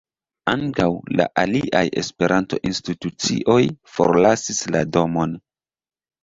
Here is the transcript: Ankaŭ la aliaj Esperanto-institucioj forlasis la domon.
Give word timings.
Ankaŭ 0.51 0.85
la 1.19 1.27
aliaj 1.41 1.83
Esperanto-institucioj 2.01 3.59
forlasis 3.99 4.63
la 4.77 4.83
domon. 4.97 5.39